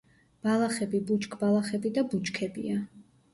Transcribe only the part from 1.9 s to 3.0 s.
და ბუჩქებია.